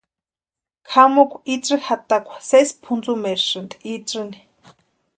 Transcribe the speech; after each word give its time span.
Kʼamukwa 0.89 1.37
itsï 1.53 1.75
jatakwa 1.85 2.35
sesi 2.49 2.73
pʼuntsumerasïnti 2.83 3.75
itsïni. 3.93 4.37